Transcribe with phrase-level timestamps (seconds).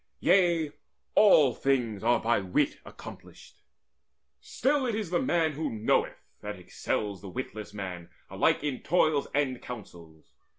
[0.19, 0.71] Yea,
[1.13, 3.61] all things are by wit accomplished.
[4.39, 9.27] Still It is the man who knoweth that excels The witless man alike in toils
[9.35, 10.33] and counsels.